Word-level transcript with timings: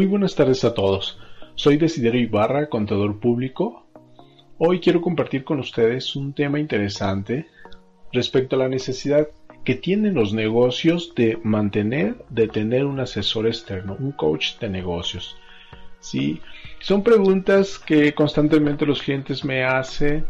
Muy 0.00 0.06
buenas 0.06 0.34
tardes 0.34 0.64
a 0.64 0.72
todos. 0.72 1.18
Soy 1.56 1.76
Desiderio 1.76 2.22
Ibarra, 2.22 2.70
contador 2.70 3.20
público. 3.20 3.84
Hoy 4.56 4.80
quiero 4.80 5.02
compartir 5.02 5.44
con 5.44 5.60
ustedes 5.60 6.16
un 6.16 6.32
tema 6.32 6.58
interesante 6.58 7.48
respecto 8.10 8.56
a 8.56 8.60
la 8.60 8.70
necesidad 8.70 9.28
que 9.62 9.74
tienen 9.74 10.14
los 10.14 10.32
negocios 10.32 11.14
de 11.14 11.38
mantener, 11.44 12.16
de 12.30 12.48
tener 12.48 12.86
un 12.86 12.98
asesor 12.98 13.46
externo, 13.46 13.94
un 14.00 14.12
coach 14.12 14.58
de 14.58 14.70
negocios. 14.70 15.36
Sí, 15.98 16.40
son 16.78 17.02
preguntas 17.02 17.78
que 17.78 18.14
constantemente 18.14 18.86
los 18.86 19.02
clientes 19.02 19.44
me 19.44 19.64
hacen. 19.64 20.24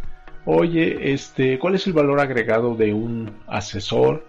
Oye, 0.46 1.12
este, 1.12 1.60
¿cuál 1.60 1.76
es 1.76 1.86
el 1.86 1.92
valor 1.92 2.18
agregado 2.18 2.74
de 2.74 2.92
un 2.92 3.36
asesor? 3.46 4.26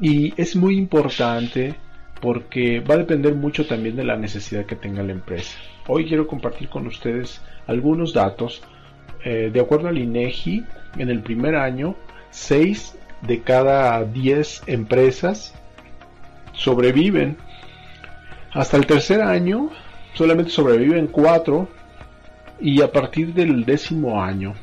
Y 0.00 0.34
es 0.36 0.56
muy 0.56 0.76
importante 0.76 1.76
porque 2.20 2.80
va 2.80 2.94
a 2.94 2.98
depender 2.98 3.34
mucho 3.34 3.66
también 3.66 3.96
de 3.96 4.04
la 4.04 4.16
necesidad 4.16 4.66
que 4.66 4.76
tenga 4.76 5.02
la 5.02 5.12
empresa. 5.12 5.56
Hoy 5.86 6.06
quiero 6.06 6.26
compartir 6.26 6.68
con 6.68 6.86
ustedes 6.86 7.40
algunos 7.66 8.12
datos. 8.12 8.62
Eh, 9.24 9.50
de 9.52 9.60
acuerdo 9.60 9.88
al 9.88 9.98
INEGI, 9.98 10.64
en 10.98 11.10
el 11.10 11.22
primer 11.22 11.54
año, 11.54 11.96
6 12.30 12.98
de 13.22 13.42
cada 13.42 14.04
10 14.04 14.62
empresas 14.66 15.54
sobreviven. 16.52 17.36
Hasta 18.52 18.76
el 18.76 18.86
tercer 18.86 19.22
año 19.22 19.70
solamente 20.14 20.50
sobreviven 20.50 21.06
4 21.06 21.68
y 22.60 22.82
a 22.82 22.92
partir 22.92 23.32
del 23.32 23.64
décimo 23.64 24.22
año 24.22 24.54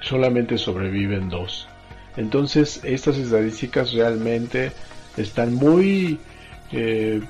solamente 0.00 0.56
sobreviven 0.56 1.28
2. 1.28 1.68
Entonces 2.16 2.80
estas 2.84 3.18
estadísticas 3.18 3.92
realmente 3.92 4.72
están 5.16 5.54
muy 5.54 6.18
eh, 6.72 7.20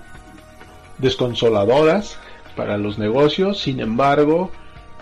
desconsoladoras 0.98 2.18
para 2.54 2.78
los 2.78 2.98
negocios, 2.98 3.60
sin 3.60 3.80
embargo, 3.80 4.50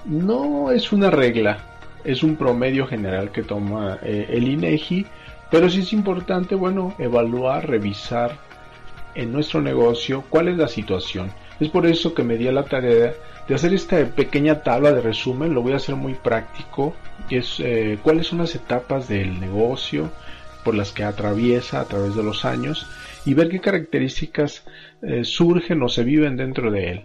no 0.04 0.70
es 0.70 0.92
una 0.92 1.10
regla, 1.10 1.58
es 2.04 2.22
un 2.22 2.36
promedio 2.36 2.86
general 2.86 3.30
que 3.30 3.42
toma 3.42 3.98
eh, 4.02 4.26
el 4.30 4.48
INEGI, 4.48 5.06
pero 5.50 5.70
sí 5.70 5.80
es 5.80 5.92
importante, 5.92 6.54
bueno, 6.54 6.94
evaluar, 6.98 7.68
revisar 7.68 8.36
en 9.14 9.32
nuestro 9.32 9.62
negocio 9.62 10.24
cuál 10.28 10.48
es 10.48 10.58
la 10.58 10.68
situación. 10.68 11.30
Es 11.60 11.68
por 11.68 11.86
eso 11.86 12.14
que 12.14 12.24
me 12.24 12.36
di 12.36 12.48
a 12.48 12.52
la 12.52 12.64
tarea 12.64 13.14
de 13.46 13.54
hacer 13.54 13.72
esta 13.72 14.04
pequeña 14.04 14.62
tabla 14.62 14.92
de 14.92 15.00
resumen, 15.00 15.54
lo 15.54 15.62
voy 15.62 15.72
a 15.72 15.76
hacer 15.76 15.94
muy 15.94 16.14
práctico, 16.14 16.94
es 17.30 17.60
eh, 17.60 17.98
cuáles 18.02 18.26
son 18.26 18.38
las 18.38 18.54
etapas 18.54 19.08
del 19.08 19.38
negocio 19.38 20.10
por 20.64 20.74
las 20.74 20.92
que 20.92 21.04
atraviesa 21.04 21.80
a 21.80 21.84
través 21.84 22.14
de 22.14 22.22
los 22.22 22.44
años 22.44 22.86
y 23.24 23.34
ver 23.34 23.48
qué 23.48 23.60
características 23.60 24.64
eh, 25.02 25.24
surgen 25.24 25.82
o 25.82 25.88
se 25.88 26.04
viven 26.04 26.36
dentro 26.36 26.70
de 26.70 26.90
él. 26.90 27.04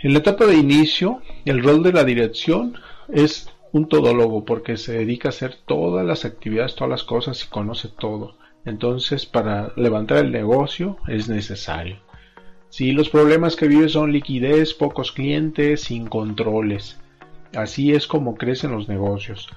En 0.00 0.12
la 0.12 0.18
etapa 0.18 0.46
de 0.46 0.56
inicio, 0.56 1.22
el 1.44 1.62
rol 1.62 1.82
de 1.82 1.92
la 1.92 2.04
dirección 2.04 2.74
es 3.08 3.48
un 3.70 3.88
todólogo 3.88 4.44
porque 4.44 4.76
se 4.76 4.92
dedica 4.92 5.28
a 5.28 5.30
hacer 5.30 5.56
todas 5.64 6.04
las 6.04 6.24
actividades, 6.24 6.74
todas 6.74 6.90
las 6.90 7.04
cosas 7.04 7.44
y 7.44 7.48
conoce 7.48 7.88
todo. 7.88 8.36
Entonces, 8.64 9.26
para 9.26 9.72
levantar 9.76 10.18
el 10.18 10.32
negocio 10.32 10.98
es 11.08 11.28
necesario. 11.28 11.98
Si 12.68 12.92
los 12.92 13.10
problemas 13.10 13.54
que 13.54 13.68
vive 13.68 13.88
son 13.88 14.12
liquidez, 14.12 14.72
pocos 14.72 15.12
clientes, 15.12 15.82
sin 15.82 16.06
controles. 16.06 16.98
Así 17.54 17.92
es 17.92 18.06
como 18.06 18.34
crecen 18.34 18.72
los 18.72 18.88
negocios. 18.88 19.48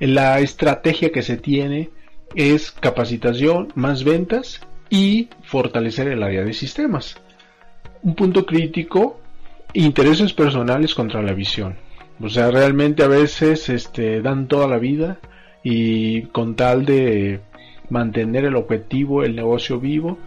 En 0.00 0.14
la 0.14 0.40
estrategia 0.40 1.12
que 1.12 1.22
se 1.22 1.36
tiene 1.36 1.90
es 2.34 2.70
capacitación 2.70 3.68
más 3.74 4.04
ventas 4.04 4.60
y 4.90 5.28
fortalecer 5.42 6.08
el 6.08 6.22
área 6.22 6.44
de 6.44 6.52
sistemas. 6.52 7.16
Un 8.02 8.14
punto 8.14 8.44
crítico, 8.44 9.20
intereses 9.72 10.32
personales 10.32 10.94
contra 10.94 11.22
la 11.22 11.32
visión. 11.32 11.76
O 12.20 12.28
sea, 12.28 12.50
realmente 12.50 13.02
a 13.02 13.08
veces 13.08 13.68
este, 13.68 14.20
dan 14.22 14.46
toda 14.46 14.68
la 14.68 14.78
vida 14.78 15.18
y 15.62 16.22
con 16.26 16.54
tal 16.54 16.84
de 16.84 17.40
mantener 17.90 18.44
el 18.44 18.56
objetivo, 18.56 19.24
el 19.24 19.34
negocio 19.34 19.80
vivo, 19.80 20.18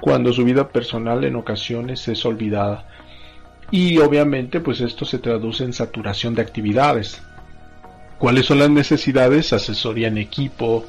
cuando 0.00 0.32
su 0.32 0.44
vida 0.44 0.68
personal 0.68 1.24
en 1.24 1.36
ocasiones 1.36 2.06
es 2.08 2.24
olvidada. 2.24 2.88
Y 3.70 3.98
obviamente 3.98 4.60
pues 4.60 4.80
esto 4.80 5.04
se 5.04 5.18
traduce 5.18 5.64
en 5.64 5.72
saturación 5.72 6.34
de 6.34 6.42
actividades. 6.42 7.22
¿Cuáles 8.18 8.46
son 8.46 8.60
las 8.60 8.70
necesidades? 8.70 9.52
Asesoría 9.52 10.08
en 10.08 10.18
equipo 10.18 10.84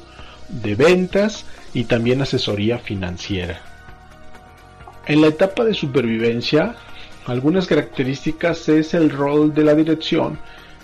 de 0.48 0.74
ventas, 0.74 1.44
y 1.74 1.84
también 1.84 2.22
asesoría 2.22 2.78
financiera. 2.78 3.60
En 5.06 5.20
la 5.20 5.28
etapa 5.28 5.64
de 5.64 5.74
supervivencia, 5.74 6.74
algunas 7.26 7.66
características 7.66 8.68
es 8.68 8.94
el 8.94 9.10
rol 9.10 9.54
de 9.54 9.64
la 9.64 9.74
dirección, 9.74 10.38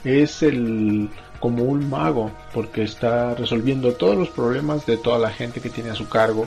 es 0.04 0.42
el 0.42 1.08
como 1.40 1.64
un 1.64 1.90
mago, 1.90 2.30
porque 2.54 2.84
está 2.84 3.34
resolviendo 3.34 3.92
todos 3.92 4.16
los 4.16 4.30
problemas 4.30 4.86
de 4.86 4.96
toda 4.96 5.18
la 5.18 5.30
gente 5.30 5.60
que 5.60 5.68
tiene 5.68 5.90
a 5.90 5.94
su 5.94 6.08
cargo 6.08 6.46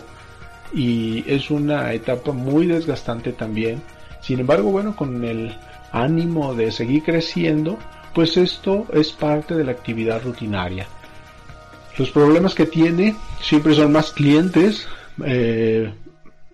y 0.73 1.23
es 1.31 1.51
una 1.51 1.93
etapa 1.93 2.31
muy 2.31 2.65
desgastante 2.65 3.31
también. 3.31 3.81
Sin 4.21 4.39
embargo, 4.39 4.71
bueno, 4.71 4.95
con 4.95 5.23
el 5.23 5.55
ánimo 5.91 6.55
de 6.55 6.71
seguir 6.71 7.03
creciendo, 7.03 7.77
pues 8.13 8.37
esto 8.37 8.87
es 8.91 9.11
parte 9.11 9.53
de 9.53 9.65
la 9.65 9.71
actividad 9.71 10.23
rutinaria. 10.23 10.87
Los 11.97 12.11
problemas 12.11 12.53
que 12.53 12.65
tiene 12.65 13.15
siempre 13.41 13.73
son 13.73 13.91
más 13.91 14.11
clientes, 14.11 14.87
eh, 15.25 15.91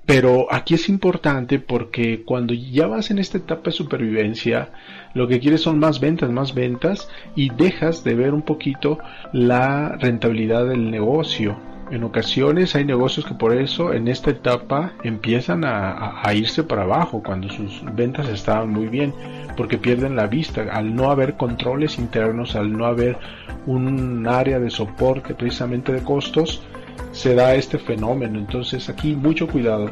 pero 0.06 0.48
aquí 0.52 0.74
es 0.76 0.88
importante 0.88 1.59
porque 1.59 2.24
cuando 2.24 2.54
ya 2.54 2.88
vas 2.88 3.12
en 3.12 3.20
esta 3.20 3.38
etapa 3.38 3.66
de 3.66 3.72
supervivencia, 3.72 4.70
lo 5.14 5.28
que 5.28 5.40
quieres 5.40 5.62
son 5.62 5.80
más 5.80 6.00
ventas, 6.00 6.30
más 6.30 6.54
ventas 6.54 7.09
y 7.36 7.50
dejas 7.50 8.04
de 8.04 8.16
ver 8.16 8.34
un 8.34 8.42
poquito 8.42 9.00
la 9.34 9.98
rentabilidad 9.98 10.66
del 10.66 10.90
negocio. 10.90 11.72
En 11.94 12.04
ocasiones 12.04 12.74
hay 12.74 12.86
negocios 12.86 13.24
que 13.24 13.36
por 13.36 13.56
eso 13.56 13.94
en 13.94 14.08
esta 14.08 14.31
etapa 14.31 14.94
empiezan 15.04 15.64
a, 15.64 16.24
irse 16.34 16.64
para 16.64 16.81
abajo 16.81 17.22
cuando 17.24 17.50
sus 17.50 17.84
ventas 17.94 18.28
estaban 18.30 18.72
muy 18.72 18.88
bien, 18.88 19.14
porque 19.56 19.78
pierden 19.78 20.16
la 20.16 20.26
vista 20.26 20.64
al 20.72 20.96
no 20.96 21.12
haber 21.12 21.38
controles 21.38 22.00
internos, 22.00 22.56
al 22.56 22.76
no 22.76 22.88
haber 22.88 23.20
un 23.68 24.26
área 24.26 24.59
de 24.59 24.72
soporte 24.72 25.36
precisamente 25.36 25.94
de 25.94 26.02
costos, 26.02 26.64
se 27.12 27.36
da 27.36 27.54
este 27.54 27.78
fenómeno. 27.78 28.40
Entonces 28.40 28.90
aquí 28.90 29.14
mucho 29.14 29.48
cuidado. 29.48 29.92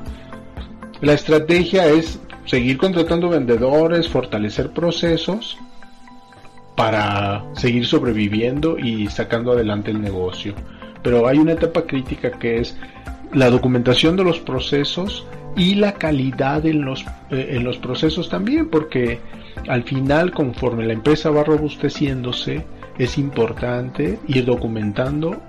La 1.02 1.14
estrategia 1.14 1.86
es 1.86 2.20
seguir 2.46 2.80
contratando 2.80 3.30
vendedores, 3.30 4.10
fortalecer 4.10 4.72
procesos 4.72 5.56
para 6.76 7.46
seguir 7.54 7.86
sobreviviendo 7.86 8.80
y 8.80 9.06
sacando 9.06 9.52
adelante 9.52 9.92
el 9.92 10.02
negocio. 10.02 10.56
Pero 11.04 11.28
hay 11.28 11.38
una 11.38 11.54
etapa 11.54 11.84
crítica 11.84 12.32
que 12.32 12.60
es 12.60 12.78
la 13.34 13.50
documentación 13.50 14.16
de 14.16 14.24
los 14.24 14.40
procesos 14.40 15.26
y 15.56 15.76
la 15.76 15.94
calidad 15.94 16.66
en 16.66 16.84
los, 16.84 17.06
eh, 17.30 17.50
en 17.52 17.64
los 17.64 17.78
procesos 17.78 18.30
también, 18.30 18.70
porque 18.70 19.20
al 19.68 19.84
final 19.84 20.32
conforme 20.32 20.86
la 20.86 20.94
empresa 20.94 21.30
va 21.30 21.44
robusteciéndose, 21.44 22.66
es 22.98 23.18
importante 23.18 24.20
ir 24.28 24.46
documentando, 24.46 25.42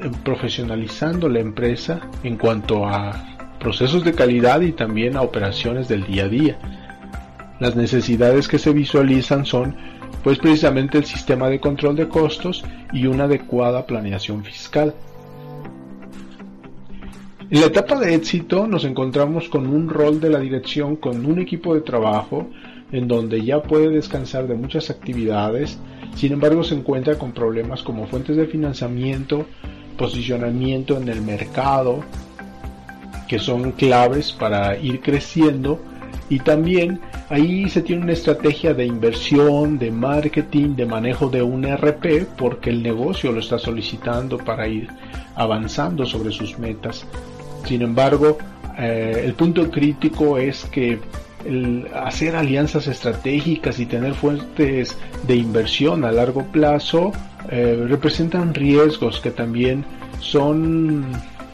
eh, 0.00 0.10
profesionalizando 0.24 1.28
la 1.28 1.40
empresa 1.40 2.00
en 2.22 2.36
cuanto 2.36 2.86
a 2.86 3.12
procesos 3.58 4.04
de 4.04 4.12
calidad 4.12 4.60
y 4.60 4.72
también 4.72 5.16
a 5.16 5.22
operaciones 5.22 5.88
del 5.88 6.04
día 6.04 6.24
a 6.24 6.28
día. 6.28 6.58
Las 7.60 7.74
necesidades 7.74 8.46
que 8.46 8.58
se 8.58 8.72
visualizan 8.72 9.44
son 9.44 9.76
pues 10.22 10.38
precisamente 10.38 10.98
el 10.98 11.04
sistema 11.04 11.48
de 11.48 11.60
control 11.60 11.96
de 11.96 12.08
costos 12.08 12.64
y 12.92 13.06
una 13.06 13.24
adecuada 13.24 13.86
planeación 13.86 14.44
fiscal. 14.44 14.94
En 17.50 17.60
la 17.60 17.66
etapa 17.68 17.98
de 17.98 18.14
éxito 18.14 18.66
nos 18.66 18.84
encontramos 18.84 19.48
con 19.48 19.66
un 19.66 19.88
rol 19.88 20.20
de 20.20 20.28
la 20.28 20.38
dirección 20.38 20.96
con 20.96 21.24
un 21.24 21.38
equipo 21.38 21.74
de 21.74 21.80
trabajo 21.80 22.50
en 22.92 23.08
donde 23.08 23.42
ya 23.42 23.62
puede 23.62 23.88
descansar 23.88 24.46
de 24.46 24.54
muchas 24.54 24.90
actividades, 24.90 25.78
sin 26.14 26.32
embargo 26.32 26.62
se 26.62 26.74
encuentra 26.74 27.16
con 27.16 27.32
problemas 27.32 27.82
como 27.82 28.06
fuentes 28.06 28.36
de 28.36 28.46
financiamiento, 28.46 29.46
posicionamiento 29.96 30.96
en 30.96 31.08
el 31.08 31.22
mercado, 31.22 32.04
que 33.28 33.38
son 33.38 33.72
claves 33.72 34.32
para 34.32 34.78
ir 34.78 35.00
creciendo 35.00 35.78
y 36.28 36.40
también 36.40 37.00
ahí 37.30 37.68
se 37.68 37.82
tiene 37.82 38.02
una 38.02 38.12
estrategia 38.12 38.74
de 38.74 38.86
inversión, 38.86 39.78
de 39.78 39.90
marketing, 39.90 40.76
de 40.76 40.86
manejo 40.86 41.28
de 41.28 41.42
un 41.42 41.64
RP 41.64 42.26
porque 42.36 42.70
el 42.70 42.82
negocio 42.82 43.32
lo 43.32 43.40
está 43.40 43.58
solicitando 43.58 44.38
para 44.38 44.66
ir 44.66 44.88
avanzando 45.34 46.06
sobre 46.06 46.32
sus 46.32 46.58
metas. 46.58 47.04
Sin 47.64 47.82
embargo, 47.82 48.38
eh, 48.78 49.22
el 49.24 49.34
punto 49.34 49.70
crítico 49.70 50.38
es 50.38 50.64
que 50.66 50.98
el 51.44 51.86
hacer 51.94 52.36
alianzas 52.36 52.86
estratégicas 52.88 53.78
y 53.78 53.86
tener 53.86 54.14
fuentes 54.14 54.96
de 55.26 55.36
inversión 55.36 56.04
a 56.04 56.12
largo 56.12 56.44
plazo 56.44 57.12
eh, 57.50 57.86
representan 57.88 58.54
riesgos 58.54 59.20
que 59.20 59.30
también 59.30 59.84
son 60.20 61.06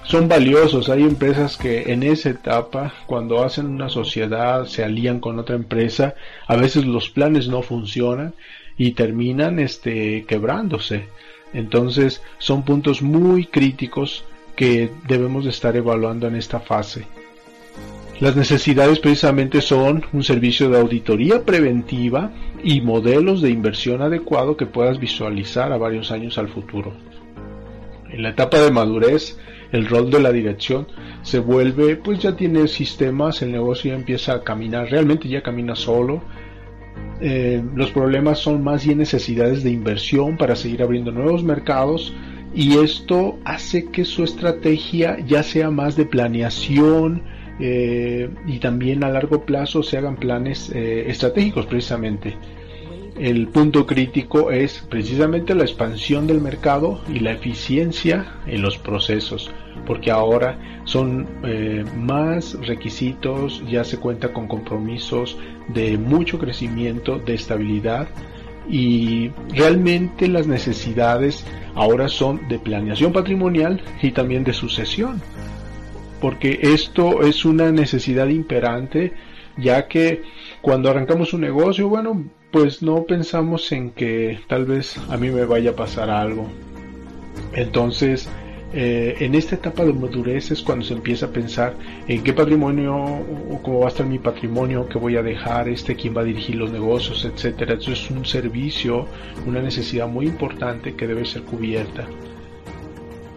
son 0.04 0.28
valiosos. 0.28 0.88
Hay 0.88 1.02
empresas 1.02 1.56
que 1.56 1.92
en 1.92 2.02
esa 2.02 2.30
etapa, 2.30 2.94
cuando 3.06 3.42
hacen 3.42 3.66
una 3.66 3.88
sociedad, 3.88 4.66
se 4.66 4.84
alían 4.84 5.20
con 5.20 5.38
otra 5.38 5.56
empresa, 5.56 6.14
a 6.46 6.56
veces 6.56 6.84
los 6.84 7.10
planes 7.10 7.48
no 7.48 7.62
funcionan 7.62 8.34
y 8.76 8.92
terminan 8.92 9.58
este 9.58 10.24
quebrándose. 10.26 11.08
Entonces, 11.52 12.22
son 12.38 12.64
puntos 12.64 13.02
muy 13.02 13.46
críticos 13.46 14.24
que 14.56 14.90
debemos 15.08 15.44
de 15.44 15.50
estar 15.50 15.76
evaluando 15.76 16.26
en 16.26 16.36
esta 16.36 16.60
fase. 16.60 17.06
Las 18.20 18.36
necesidades 18.36 19.00
precisamente 19.00 19.60
son 19.60 20.04
un 20.12 20.22
servicio 20.22 20.70
de 20.70 20.78
auditoría 20.78 21.44
preventiva 21.44 22.30
y 22.62 22.80
modelos 22.80 23.42
de 23.42 23.50
inversión 23.50 24.02
adecuado 24.02 24.56
que 24.56 24.66
puedas 24.66 25.00
visualizar 25.00 25.72
a 25.72 25.78
varios 25.78 26.12
años 26.12 26.38
al 26.38 26.48
futuro. 26.48 26.92
En 28.10 28.22
la 28.22 28.30
etapa 28.30 28.60
de 28.60 28.70
madurez, 28.70 29.36
el 29.74 29.86
rol 29.86 30.08
de 30.08 30.20
la 30.20 30.30
dirección 30.30 30.86
se 31.22 31.40
vuelve, 31.40 31.96
pues 31.96 32.20
ya 32.20 32.36
tiene 32.36 32.68
sistemas, 32.68 33.42
el 33.42 33.50
negocio 33.50 33.90
ya 33.90 33.96
empieza 33.96 34.34
a 34.34 34.44
caminar, 34.44 34.88
realmente 34.88 35.28
ya 35.28 35.42
camina 35.42 35.74
solo. 35.74 36.22
Eh, 37.20 37.60
los 37.74 37.90
problemas 37.90 38.38
son 38.38 38.62
más 38.62 38.86
bien 38.86 38.98
necesidades 38.98 39.64
de 39.64 39.70
inversión 39.70 40.36
para 40.36 40.54
seguir 40.54 40.82
abriendo 40.82 41.10
nuevos 41.10 41.42
mercados 41.42 42.14
y 42.54 42.78
esto 42.78 43.38
hace 43.44 43.86
que 43.90 44.04
su 44.04 44.22
estrategia 44.22 45.18
ya 45.26 45.42
sea 45.42 45.70
más 45.70 45.96
de 45.96 46.06
planeación, 46.06 47.22
eh, 47.58 48.30
y 48.46 48.58
también 48.58 49.04
a 49.04 49.08
largo 49.10 49.44
plazo 49.44 49.82
se 49.82 49.98
hagan 49.98 50.16
planes 50.16 50.70
eh, 50.70 51.08
estratégicos 51.08 51.66
precisamente. 51.66 52.36
El 53.18 53.46
punto 53.48 53.86
crítico 53.86 54.50
es 54.50 54.84
precisamente 54.90 55.54
la 55.54 55.62
expansión 55.62 56.26
del 56.26 56.40
mercado 56.40 57.00
y 57.08 57.20
la 57.20 57.32
eficiencia 57.32 58.40
en 58.46 58.60
los 58.60 58.76
procesos, 58.76 59.52
porque 59.86 60.10
ahora 60.10 60.80
son 60.84 61.28
eh, 61.44 61.84
más 61.96 62.54
requisitos, 62.66 63.62
ya 63.70 63.84
se 63.84 63.98
cuenta 63.98 64.32
con 64.32 64.48
compromisos 64.48 65.38
de 65.68 65.96
mucho 65.96 66.38
crecimiento, 66.38 67.18
de 67.18 67.34
estabilidad 67.34 68.08
y 68.68 69.30
realmente 69.50 70.26
las 70.26 70.48
necesidades 70.48 71.46
ahora 71.74 72.08
son 72.08 72.48
de 72.48 72.58
planeación 72.58 73.12
patrimonial 73.12 73.80
y 74.02 74.10
también 74.10 74.42
de 74.42 74.52
sucesión 74.52 75.22
porque 76.24 76.58
esto 76.62 77.20
es 77.22 77.44
una 77.44 77.70
necesidad 77.70 78.28
imperante, 78.28 79.12
ya 79.56 79.88
que 79.88 80.22
cuando 80.60 80.90
arrancamos 80.90 81.32
un 81.32 81.42
negocio, 81.42 81.88
bueno, 81.88 82.24
pues 82.50 82.82
no 82.82 83.04
pensamos 83.04 83.70
en 83.72 83.90
que 83.90 84.38
tal 84.48 84.64
vez 84.64 84.96
a 85.10 85.16
mí 85.16 85.30
me 85.30 85.44
vaya 85.44 85.70
a 85.70 85.76
pasar 85.76 86.10
algo. 86.10 86.48
Entonces, 87.52 88.28
eh, 88.76 89.16
en 89.20 89.36
esta 89.36 89.54
etapa 89.54 89.84
de 89.84 89.92
madurez 89.92 90.50
es 90.50 90.60
cuando 90.60 90.84
se 90.84 90.94
empieza 90.94 91.26
a 91.26 91.28
pensar 91.28 91.74
en 92.08 92.24
qué 92.24 92.32
patrimonio 92.32 92.96
o 92.96 93.60
cómo 93.62 93.80
va 93.80 93.86
a 93.86 93.88
estar 93.88 94.04
mi 94.04 94.18
patrimonio, 94.18 94.88
qué 94.88 94.98
voy 94.98 95.16
a 95.16 95.22
dejar, 95.22 95.68
este, 95.68 95.94
quién 95.94 96.16
va 96.16 96.22
a 96.22 96.24
dirigir 96.24 96.56
los 96.56 96.72
negocios, 96.72 97.24
etcétera. 97.24 97.74
Eso 97.74 97.92
es 97.92 98.10
un 98.10 98.24
servicio, 98.24 99.06
una 99.46 99.60
necesidad 99.60 100.08
muy 100.08 100.26
importante 100.26 100.94
que 100.94 101.06
debe 101.06 101.24
ser 101.24 101.42
cubierta. 101.42 102.08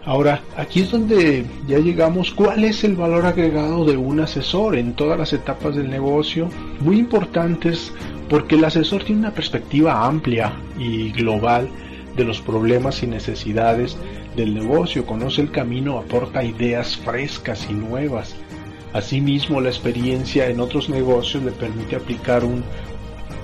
Ahora, 0.08 0.40
aquí 0.56 0.80
es 0.80 0.90
donde 0.90 1.44
ya 1.66 1.80
llegamos, 1.80 2.30
¿cuál 2.30 2.64
es 2.64 2.82
el 2.82 2.96
valor 2.96 3.26
agregado 3.26 3.84
de 3.84 3.98
un 3.98 4.20
asesor 4.20 4.74
en 4.74 4.94
todas 4.94 5.18
las 5.18 5.34
etapas 5.34 5.76
del 5.76 5.90
negocio? 5.90 6.48
Muy 6.80 6.98
importantes 6.98 7.92
porque 8.30 8.54
el 8.54 8.64
asesor 8.64 9.04
tiene 9.04 9.20
una 9.20 9.34
perspectiva 9.34 10.06
amplia 10.06 10.54
y 10.78 11.12
global 11.12 11.68
de 12.16 12.24
los 12.24 12.40
problemas 12.40 13.02
y 13.02 13.06
necesidades 13.06 13.98
del 14.34 14.54
negocio, 14.54 15.04
conoce 15.04 15.42
el 15.42 15.50
camino, 15.50 15.98
aporta 15.98 16.42
ideas 16.42 16.96
frescas 16.96 17.66
y 17.68 17.74
nuevas. 17.74 18.34
Asimismo, 18.94 19.60
la 19.60 19.68
experiencia 19.68 20.48
en 20.48 20.60
otros 20.60 20.88
negocios 20.88 21.42
le 21.42 21.52
permite 21.52 21.96
aplicar 21.96 22.44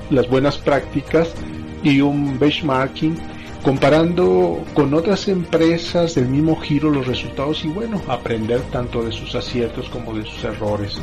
las 0.09 0.31
buenas 0.31 0.57
prácticas 0.57 1.35
y 1.83 2.01
un 2.01 2.39
benchmarking 2.39 3.34
comparando 3.65 4.63
con 4.75 4.93
otras 4.93 5.27
empresas 5.27 6.15
del 6.15 6.29
mismo 6.29 6.55
giro 6.57 6.91
los 6.91 7.07
resultados 7.07 7.65
y 7.65 7.69
bueno, 7.69 8.01
aprender 8.09 8.61
tanto 8.71 9.03
de 9.03 9.11
sus 9.11 9.35
aciertos 9.35 9.89
como 9.89 10.13
de 10.13 10.25
sus 10.25 10.45
errores. 10.45 11.01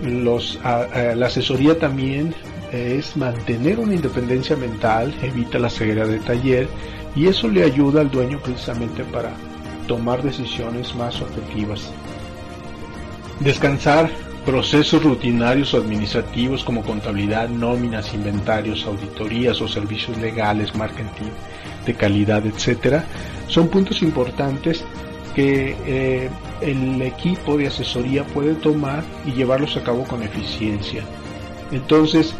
La 0.00 1.26
asesoría 1.26 1.76
también 1.76 2.34
es 2.72 3.16
mantener 3.16 3.80
una 3.80 3.94
independencia 3.94 4.56
mental, 4.56 5.12
evita 5.22 5.58
la 5.58 5.68
ceguera 5.68 6.06
de 6.06 6.20
taller 6.20 6.68
y 7.16 7.26
eso 7.26 7.48
le 7.48 7.64
ayuda 7.64 8.00
al 8.00 8.10
dueño 8.10 8.38
precisamente 8.38 9.02
para 9.04 9.32
tomar 9.88 10.22
decisiones 10.22 10.94
más 10.94 11.20
objetivas. 11.20 11.90
Descansar 13.40 14.08
procesos 14.44 15.02
rutinarios 15.02 15.72
o 15.74 15.78
administrativos 15.78 16.64
como 16.64 16.82
contabilidad, 16.82 17.48
nóminas, 17.48 18.12
inventarios, 18.12 18.84
auditorías 18.84 19.60
o 19.60 19.68
servicios 19.68 20.18
legales, 20.18 20.74
marketing 20.74 21.30
de 21.86 21.94
calidad, 21.94 22.44
etcétera, 22.46 23.04
son 23.48 23.68
puntos 23.68 24.02
importantes 24.02 24.84
que 25.34 25.76
eh, 25.86 26.30
el 26.60 27.02
equipo 27.02 27.56
de 27.56 27.68
asesoría 27.68 28.24
puede 28.24 28.54
tomar 28.54 29.02
y 29.26 29.32
llevarlos 29.32 29.76
a 29.76 29.82
cabo 29.82 30.04
con 30.04 30.22
eficiencia. 30.22 31.02
Entonces, 31.70 32.34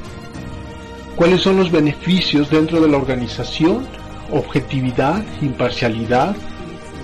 ¿cuáles 1.16 1.40
son 1.40 1.56
los 1.56 1.70
beneficios 1.70 2.50
dentro 2.50 2.80
de 2.80 2.88
la 2.88 2.98
organización? 2.98 3.86
Objetividad, 4.30 5.22
imparcialidad 5.40 6.36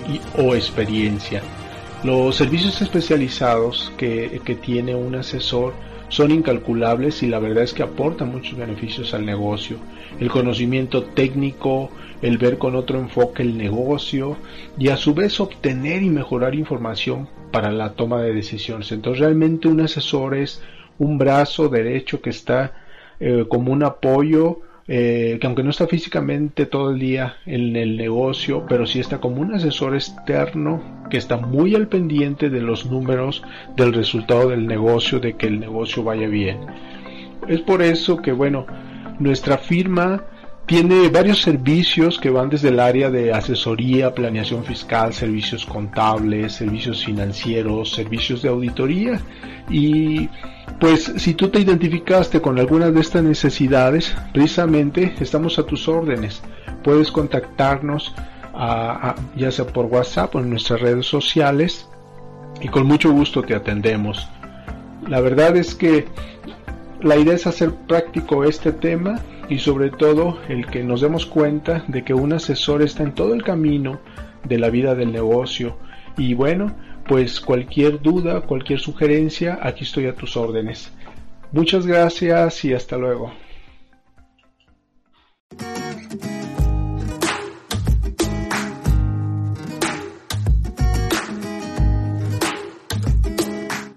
y, 0.07 0.19
o 0.41 0.55
experiencia. 0.55 1.41
Los 2.03 2.37
servicios 2.37 2.81
especializados 2.81 3.91
que, 3.97 4.39
que 4.45 4.55
tiene 4.55 4.95
un 4.95 5.15
asesor 5.15 5.73
son 6.07 6.31
incalculables 6.31 7.21
y 7.23 7.27
la 7.27 7.39
verdad 7.39 7.63
es 7.63 7.73
que 7.73 7.83
aportan 7.83 8.31
muchos 8.31 8.57
beneficios 8.57 9.13
al 9.13 9.25
negocio. 9.25 9.77
El 10.17 10.29
conocimiento 10.29 11.03
técnico, 11.03 11.91
el 12.21 12.37
ver 12.37 12.57
con 12.57 12.75
otro 12.75 12.99
enfoque 12.99 13.43
el 13.43 13.57
negocio 13.57 14.37
y 14.77 14.87
a 14.87 14.97
su 14.97 15.13
vez 15.13 15.41
obtener 15.41 16.01
y 16.01 16.09
mejorar 16.09 16.55
información 16.55 17.27
para 17.51 17.69
la 17.69 17.91
toma 17.93 18.21
de 18.21 18.33
decisiones. 18.33 18.93
Entonces 18.93 19.19
realmente 19.19 19.67
un 19.67 19.81
asesor 19.81 20.35
es 20.35 20.61
un 20.99 21.17
brazo 21.17 21.67
derecho 21.67 22.21
que 22.21 22.29
está 22.29 22.73
eh, 23.19 23.45
como 23.49 23.73
un 23.73 23.83
apoyo 23.83 24.61
eh, 24.91 25.37
que 25.39 25.45
aunque 25.45 25.61
no 25.61 25.69
está 25.69 25.85
físicamente 25.85 26.65
todo 26.65 26.89
el 26.89 26.97
día 26.97 27.35
en 27.45 27.75
el 27.75 27.95
negocio, 27.95 28.65
pero 28.67 28.87
sí 28.87 28.99
está 28.99 29.19
como 29.19 29.39
un 29.39 29.53
asesor 29.53 29.93
externo 29.93 30.81
que 31.11 31.17
está 31.17 31.37
muy 31.37 31.75
al 31.75 31.87
pendiente 31.87 32.49
de 32.49 32.59
los 32.59 32.89
números, 32.89 33.43
del 33.77 33.93
resultado 33.93 34.49
del 34.49 34.65
negocio, 34.65 35.19
de 35.19 35.33
que 35.33 35.45
el 35.45 35.59
negocio 35.59 36.03
vaya 36.03 36.27
bien. 36.27 36.61
Es 37.47 37.61
por 37.61 37.83
eso 37.83 38.17
que, 38.17 38.31
bueno, 38.31 38.65
nuestra 39.19 39.59
firma 39.59 40.23
tiene 40.69 41.09
varios 41.09 41.41
servicios 41.41 42.19
que 42.19 42.29
van 42.29 42.47
desde 42.47 42.67
el 42.67 42.79
área 42.79 43.09
de 43.09 43.33
asesoría, 43.33 44.13
planeación 44.13 44.63
fiscal, 44.63 45.11
servicios 45.15 45.65
contables, 45.65 46.53
servicios 46.53 47.03
financieros, 47.03 47.91
servicios 47.91 48.43
de 48.43 48.49
auditoría. 48.49 49.19
Y 49.67 50.29
pues 50.79 51.11
si 51.17 51.33
tú 51.33 51.49
te 51.49 51.59
identificaste 51.59 52.39
con 52.39 52.59
alguna 52.59 52.91
de 52.91 53.01
estas 53.01 53.23
necesidades, 53.23 54.15
precisamente 54.31 55.15
estamos 55.19 55.57
a 55.57 55.63
tus 55.63 55.87
órdenes. 55.87 56.43
Puedes 56.83 57.11
contactarnos 57.11 58.13
ya 59.35 59.51
sea 59.51 59.65
por 59.65 59.87
WhatsApp 59.87 60.35
o 60.35 60.39
en 60.39 60.51
nuestras 60.51 60.81
redes 60.81 61.07
sociales 61.07 61.87
y 62.61 62.67
con 62.67 62.85
mucho 62.85 63.11
gusto 63.11 63.41
te 63.41 63.55
atendemos. 63.55 64.27
La 65.07 65.19
verdad 65.19 65.57
es 65.57 65.73
que 65.73 66.05
la 67.01 67.17
idea 67.17 67.33
es 67.33 67.47
hacer 67.47 67.73
práctico 67.73 68.43
este 68.43 68.71
tema 68.71 69.19
y 69.49 69.59
sobre 69.59 69.89
todo 69.89 70.37
el 70.47 70.67
que 70.67 70.83
nos 70.83 71.01
demos 71.01 71.25
cuenta 71.25 71.83
de 71.87 72.03
que 72.03 72.13
un 72.13 72.33
asesor 72.33 72.81
está 72.81 73.03
en 73.03 73.13
todo 73.13 73.33
el 73.33 73.43
camino 73.43 73.99
de 74.43 74.59
la 74.59 74.69
vida 74.69 74.95
del 74.95 75.11
negocio 75.11 75.77
y 76.17 76.33
bueno, 76.33 76.75
pues 77.07 77.39
cualquier 77.41 78.01
duda, 78.01 78.41
cualquier 78.41 78.79
sugerencia, 78.79 79.57
aquí 79.61 79.83
estoy 79.83 80.05
a 80.05 80.13
tus 80.13 80.37
órdenes. 80.37 80.91
Muchas 81.51 81.87
gracias 81.87 82.63
y 82.65 82.73
hasta 82.73 82.97
luego. 82.97 83.31